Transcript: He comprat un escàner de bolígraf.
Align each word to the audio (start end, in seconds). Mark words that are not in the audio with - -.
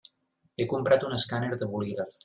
He 0.57 0.65
comprat 0.71 1.05
un 1.11 1.15
escàner 1.19 1.53
de 1.65 1.73
bolígraf. 1.77 2.19